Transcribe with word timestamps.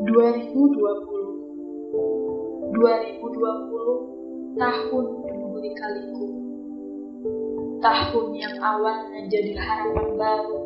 2020 0.00 2.72
2020 2.72 4.56
tahun 4.56 5.04
penuh 5.20 5.52
lika-liku 5.60 6.40
tahun 7.84 8.32
yang 8.36 8.56
awalnya 8.60 9.24
jadi 9.28 9.56
harapan 9.56 10.08
baru. 10.16 10.58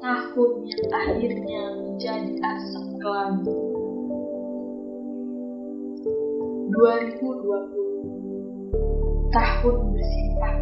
Tahun 0.00 0.64
yang 0.64 0.86
akhirnya 0.96 1.62
menjadi 1.76 2.32
asap 2.40 2.86
kelabu 3.04 3.52
2020 6.72 8.72
tahun 9.34 9.76
bersimpah 9.92 10.56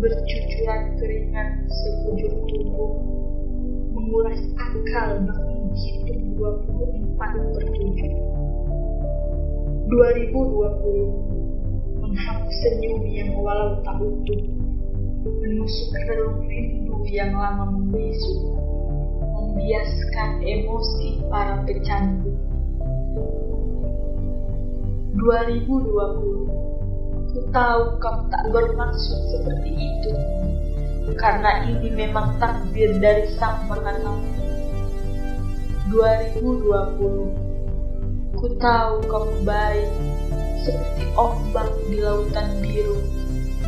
bercucuran 0.00 0.82
keringat 0.98 1.50
sekujur 1.70 2.32
tubuh 2.50 2.90
menguras 3.94 4.42
akal 4.58 5.22
menghitung 5.70 6.34
24 6.34 7.54
per 7.54 7.62
7 7.62 9.86
2020 9.86 12.02
menghapus 12.02 12.56
senyum 12.66 13.06
yang 13.06 13.30
walau 13.38 13.78
tak 13.86 14.02
utuh 14.02 14.42
menusuk 15.22 15.94
relung 16.10 16.42
rindu 16.42 17.06
yang 17.06 17.38
lama 17.38 17.70
membisu 17.70 18.58
membiaskan 19.20 20.42
emosi 20.42 21.22
para 21.30 21.62
pecandu. 21.62 22.34
2020 25.14 26.50
Ku 27.30 27.46
tahu 27.54 27.94
kamu 28.02 28.26
tak 28.26 28.42
bermaksud 28.50 29.20
seperti 29.30 29.70
itu 29.70 30.10
karena 31.14 31.62
ini 31.62 31.94
memang 31.94 32.34
takdir 32.42 32.90
dari 32.98 33.22
Sang 33.38 33.70
Maha 33.70 33.94
2020 35.90 38.38
Ku 38.38 38.46
tahu 38.62 39.02
kamu 39.10 39.42
baik 39.42 39.90
seperti 40.62 41.02
ombak 41.18 41.66
di 41.90 41.98
lautan 41.98 42.62
biru 42.62 43.02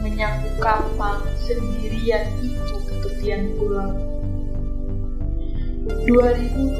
menyapu 0.06 0.47
kapal 0.62 1.19
sendirian 1.43 2.31
itu 2.47 2.78
ke 2.87 2.95
tepian 3.03 3.50
pulau 3.59 3.91
2020 6.06 6.78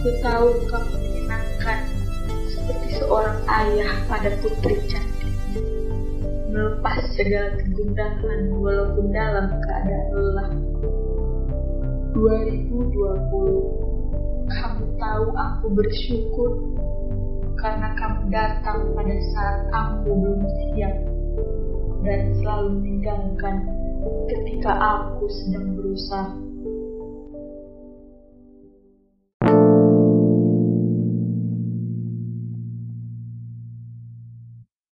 Ku 0.00 0.08
tahu 0.24 0.48
kamu 0.64 0.96
menyenangkan 0.96 1.84
seperti 2.48 3.04
seorang 3.04 3.36
ayah 3.52 4.00
pada 4.08 4.32
putri 4.40 4.80
cantiknya 4.88 5.60
melepas 6.50 6.98
segala 7.14 7.54
kegundahan 7.62 8.50
walaupun 8.50 9.14
dalam 9.14 9.54
keadaan 9.60 10.08
lelah. 10.10 10.50
2020 12.10 12.90
Kamu 12.90 13.30
tahu 13.30 13.79
aku 15.60 15.76
bersyukur 15.76 16.72
karena 17.60 17.92
kamu 18.00 18.32
datang 18.32 18.96
pada 18.96 19.16
saat 19.36 19.60
aku 19.76 20.08
belum 20.08 20.40
siap 20.48 20.96
dan 22.00 22.32
selalu 22.40 22.80
meninggalkan 22.80 23.68
ketika 24.32 24.72
aku 24.72 25.28
sedang 25.28 25.76
berusaha 25.76 26.32